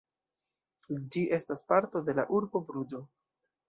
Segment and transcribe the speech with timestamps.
[1.17, 3.09] Ĝi estas parto de la urbo Bruĝo.